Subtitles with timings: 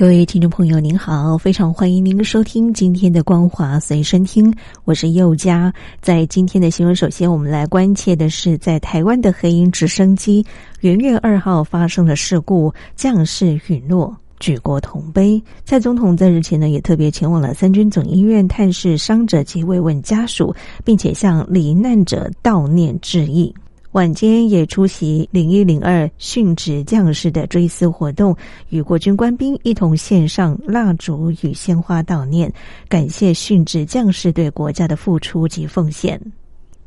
[0.00, 4.50] 各位听众朋友，您好，非常欢迎您收听今天的光华随身听，
[4.84, 5.70] 我是佑佳。
[6.00, 10.42] 在今天的新闻，首先我们来关切的是，在台湾的黑鹰直升机
[10.80, 15.38] 元月二号发生的事故，将士陨落，举国同悲。
[15.66, 23.54] 蔡总统在日前呢，也特别前往了三军总医院探视伤者及慰问家属，并且向罹难者悼念致意。
[23.92, 28.36] 晚间也出席零一零二殉职将士的追思活动，
[28.68, 32.52] 与国军官兵一同献上蜡烛与鲜花悼念，
[32.88, 36.20] 感谢殉职将士对国家的付出及奉献。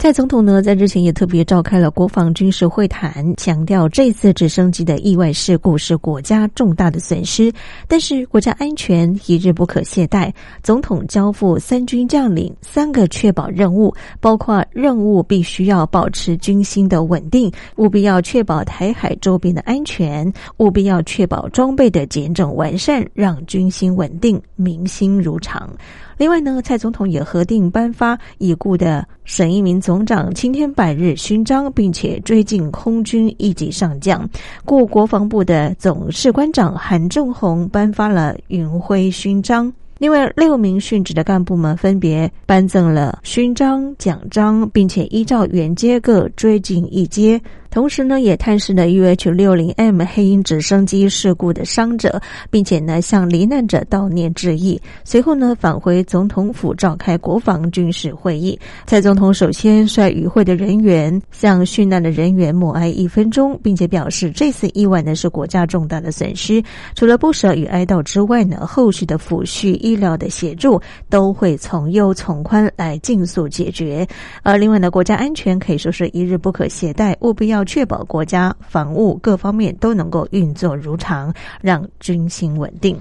[0.04, 7.50] 蔡总统呢，在日前也特别召开了国防军事会谈，强调这次直升机的意外事故是国家重大的损失，
[7.88, 10.30] 但是国家安全一日不可懈怠。
[10.62, 25.74] 总统交付三军将领三个确保任务，包括任务必须要保持军心的稳定，务必要确保台海周边的安全，务必要确保装备的检整完善，让军心稳定，民心如常。
[26.18, 34.26] 另外呢，蔡总统也核定颁发已故的沈一鸣总长青天百日勋章，并且追进空军一级上将。
[34.64, 39.74] 故国防部的总士官长韩正宏颁发了云辉勋章。
[40.00, 47.40] 另外，六名殉职的干部们分别颁赠了勋章、奖章，并且依照原阶各追进一阶。
[47.74, 52.22] 同时呢，也探视了 UH 六零 M 黑鹰直升机事故的伤者，
[52.52, 54.80] 并且呢向罹难者悼念致意。
[55.04, 58.60] 随后呢返回总统府召开国防军事会议。
[58.86, 66.64] 蔡总统首先率与会的人员向殉难的人员默哀一分钟，并且表示这次意外呢是国家重大的损失，
[66.94, 70.80] 除了不舍与哀悼之外呢，后续的抚恤医疗的协助
[71.10, 74.08] 都会从优从宽来尽速解决。
[74.44, 77.63] 而另外呢，国家安全可以说是一日不可携带，务必要。
[77.64, 82.98] 确保国家防务各方面都能够运作如常，让军心稳定。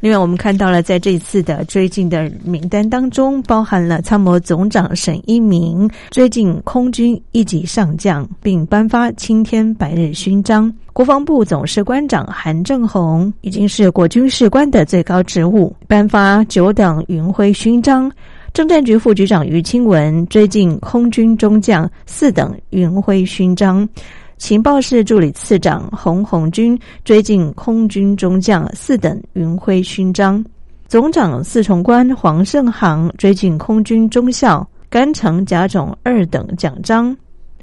[0.00, 18.12] 另外，我们看到了在这次的追进的名单当中，包含了参谋总长沈一鸣追进空军一级上将，并颁发青天白日勋章；国防部总士官长韩正宏已经是国军士官的最高职务，颁发九等云辉勋章。
[18.54, 23.86] 政战局副局长于清文追进空军中将四等云辉勋章，
[24.38, 30.42] 情报室助理次长洪红军追进空军中将四等云辉勋章，
[30.86, 37.14] 总长四重官黄胜航追进空军中校甘城甲种二等奖章，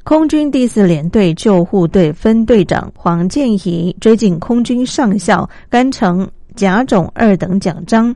[0.03, 8.13] 空军第四联队救护队分队长黄建仪追进空军上校甘城甲种二等奖章。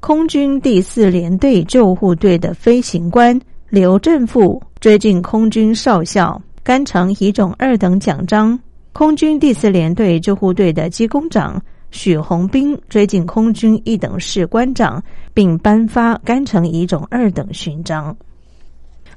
[0.00, 3.38] 空军第四联队救护队的飞行官
[3.68, 8.56] 刘振富追进空军少校，甘城乙种二等奖章；
[8.92, 11.60] 空军第四联队救护队的机工长
[11.90, 15.02] 许宏斌追进空军一等士官长，
[15.34, 18.16] 并颁发甘城乙种二等勋章。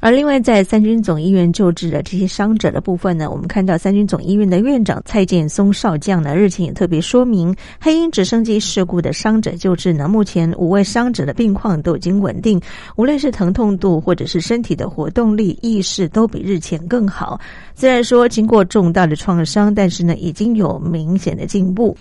[0.02, 12.60] 而另外，在三军总医院救治的这些伤者的部分呢，我们看到三军总医院的院长蔡建松少将呢，日前也特别说明，黑鹰直升机事故的伤者救治呢，目前五位伤者的病况都已经稳定，
[12.96, 17.40] 无论是疼痛度或者是身体的活动力、意识都比日前更好。
[17.76, 21.96] 虽然说经过重大的创伤，但是呢，已经有明显的进步。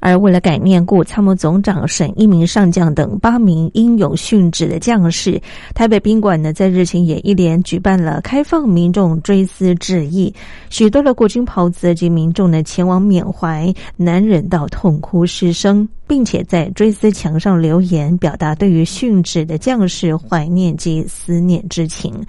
[0.00, 5.40] 而为了感念故参谋总长沈一鸣上将等八名英勇殉职的将士，
[5.74, 10.34] 台北宾馆呢在日前也一连举办了开放民众追思致意，
[10.70, 15.88] 许多的国军袍子及民众呢前往缅怀，难忍到痛哭失声。
[16.08, 22.20] 并且在追思墙上留言，表达对于殉职的将士怀念及思念之情。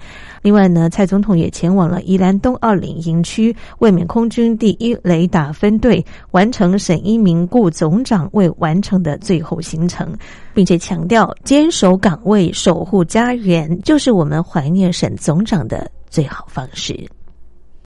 [0.42, 10.14] 另外呢，蔡总统也前往了宜兰东二岭营区，卫冕空军第一雷达分队完成沈一鸣顾总长未完成的最后行程，
[10.54, 17.08] 并且强调坚守岗位、守护家园，就是我们怀念沈总长的最好方式。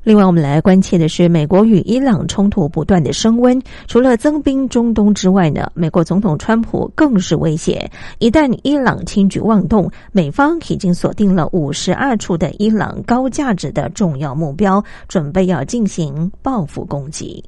[0.05, 3.59] 另外，我们来关切的是，美国与伊朗冲突不断的升温。
[3.87, 17.43] 除了增兵中东之外呢，美国总统川普更是威胁，一旦伊朗轻举妄动，美方已经锁定了五十二处的伊朗高价值的重要目标，准备要进行报复攻击。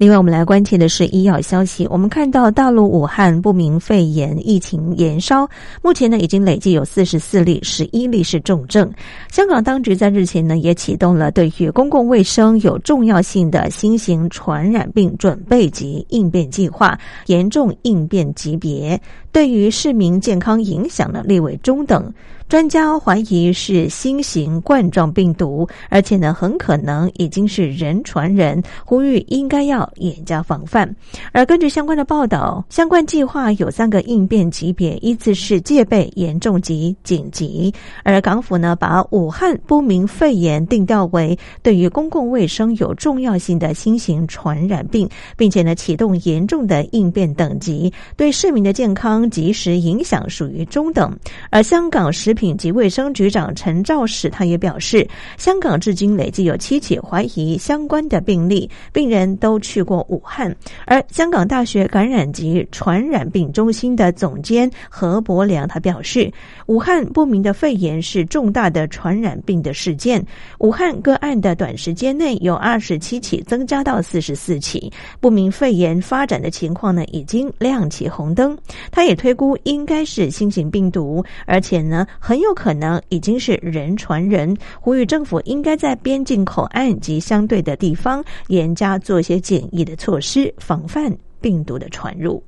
[0.00, 1.86] 另外，我们来关切的是医药消息。
[1.90, 5.46] 我们看到大陆武汉不明肺炎疫情延烧，
[5.82, 8.90] 目前呢已经累计有四十四例，十一例是重症。
[9.30, 18.98] 香港当局在日前呢也启动了对于公共卫生有重要性的新型传染病准备及应变计划，严重应变级别，
[19.32, 22.12] 对于市民健康影响呢列为中等。
[22.48, 30.92] 专家怀疑是新型冠状病毒，而且呢，很可能已经是人传人，呼吁应该要严加防范。
[31.30, 37.72] 而根据相关的报道，相关计划有三个应变级别，依次是戒备、严重及紧急。
[38.02, 51.14] 而港府呢，把武汉不明肺炎定调为对于公共卫生有重要性的新型传染病，并且呢，启动严重的应变等级，对市民的健康及时影响属于中等。
[51.50, 55.06] 而香港食品及卫生局长陈肇始，他也表示，
[55.36, 60.54] 香港至今累计有七起怀疑相关的病例，病人都去过武汉。
[60.86, 66.32] 而香港大学感染及传染病中心的总监何伯良，他表示，
[66.66, 70.24] 武汉不明的肺炎是重大的传染病的事件。
[70.58, 78.56] 武汉个案的短时间内有二十七起增加到四十四起，不明肺炎发展的情况呢，已经亮起红灯。
[78.90, 82.06] 他也也推估应该是新型病毒，而且呢。
[82.18, 92.40] 很有可能已经是人传人，呼吁政府应该在边境口岸及相对的地方严加做一些检疫的措施，防范病毒的传入。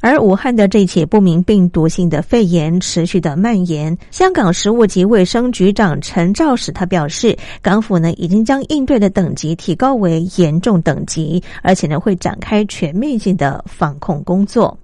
[0.00, 14.76] 而武汉的这起不明病毒性的肺炎持续的蔓延，香港食物及卫生局长陈肇始他表示，港府呢已经将应对的等级提高为严重等级，而且呢会展开全面性的防控工作。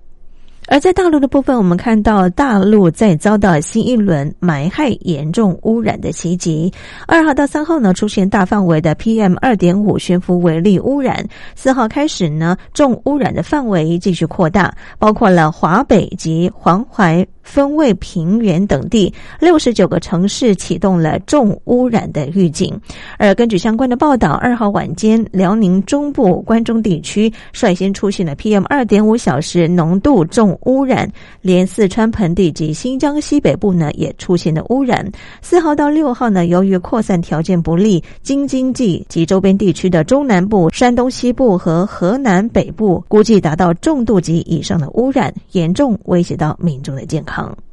[0.71, 6.71] 而在大陆的部分，我们看到大陆在遭到新一轮霾害严重污染的袭击。
[7.07, 11.27] 二号到三号呢，出现大范围的 PM 二点五悬浮微粒污染。
[11.55, 17.27] 四号开始呢，重污染的范围继续扩大，包括了华北及黄淮。
[17.49, 19.11] 分位平原等地，
[19.41, 22.79] 六十九个城市启动了重污染的预警。
[23.17, 31.11] 而根据相关的报道，二号晚间，辽宁中部关中地区率先出现了 PM 二点五小时浓度重污染，
[31.41, 35.11] 连四川盆地及新疆西北部呢也出现了污染。
[35.41, 47.38] 四号到六号呢，由于扩散条件不利，京津冀及周边地区的中南部、山东西部和河南北部估计达到重度及以上的污染，严重威胁到民众的健康。
[47.39, 47.68] あ。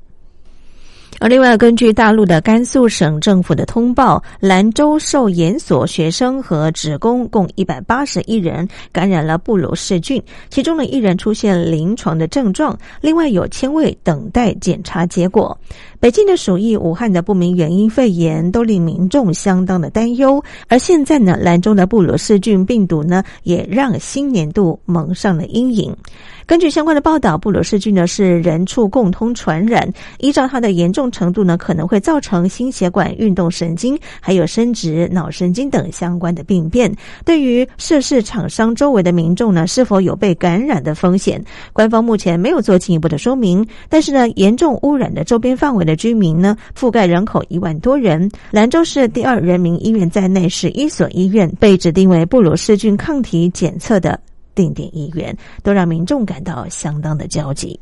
[1.19, 15.57] 而另外，根据大陆的甘肃省政府的通报，兰州受研所学生和职工共一百八十一人感染了布鲁氏菌，其中的一人出现临床的症状，另外有千位等待检查结果。
[15.99, 25.95] 北京的鼠疫、武汉的不明原因肺炎都令民众相当的担忧，而现在呢，兰州的布鲁氏菌病毒呢，也让新年度蒙上了阴影。
[26.45, 36.93] 根据相关的报道，布鲁氏菌呢是人畜共通传染，依照它的严重程度呢，可能会造成心血管运动神经、还有生殖脑神经等相关的病变。
[37.23, 41.43] 对于涉事厂商周围的民众呢，是否有被感染的风险，
[41.73, 43.65] 官方目前没有做进一步的说明。
[43.89, 48.29] 但是呢，严重污染的周边范围的居民呢，覆盖人口一万多人。
[48.51, 54.19] 兰州市第二人民医院在内是一所医院被指定为布鲁氏菌抗体检测的。
[54.53, 57.77] 定点医院都让民众感到相当的焦急。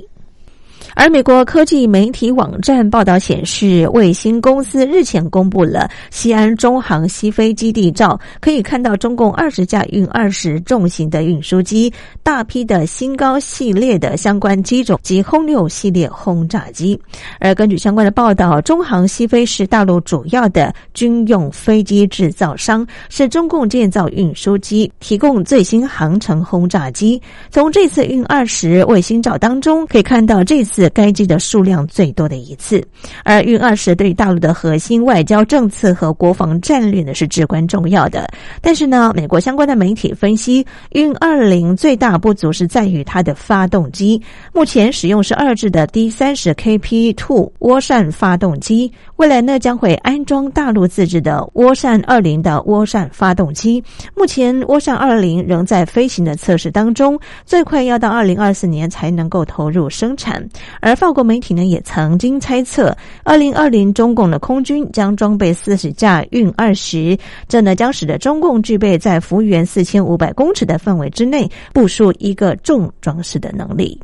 [0.96, 17.00] 而美国科技媒体网站报道显示，卫星公司日前公布了西安中航西飞基地照，可以看到中共二十架运二十重型的运输机、大批的新高系列的相关机种及轰六系列轰炸机。
[17.40, 27.20] 而根据相关的报道，中航西飞是大陆主要的军用飞机制造商，是中共建造运输机、提供最新航程轰炸机。
[27.50, 30.73] 从这次运二十卫星照当中可以看到，这次。
[30.94, 32.84] 该机的数量最多的一次，
[33.24, 38.28] 而运二十对大陆的核心外交政策和国防战略呢是至关重要的。
[38.62, 44.22] 但是呢，美国相关的媒体分析，运二零最大不足是在于它的发动机，
[44.54, 53.84] 目前使用是二制的 D 三十 KP Two 涡扇发动机，未来呢将会安装大陆自制的涡扇二零的涡扇发动机。
[54.16, 60.48] 目前涡扇二零仍在飞行的测试当中，最快要到二零二四年才能够投入生产。
[60.80, 67.18] 而法国媒体呢，也曾经猜测，二零二零中共的空军将装备四十架运二十，
[67.48, 74.00] 这呢将使得中共具备在幅员四千五百公尺的范围之内部署一个重装饰的能力。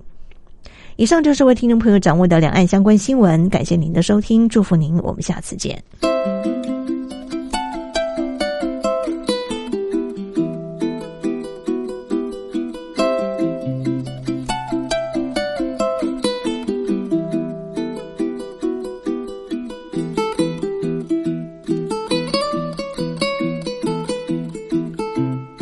[0.95, 5.81] 以上就是为听众朋友掌握的两岸相关新闻，感谢您的收听，祝福您，我们下次见。